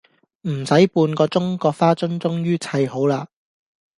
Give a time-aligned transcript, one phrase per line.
[0.47, 3.27] 唔駛半個鐘個花樽終於砌好啦